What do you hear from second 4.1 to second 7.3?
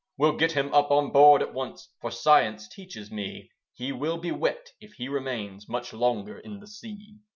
be wet if he remains Much longer in the sea."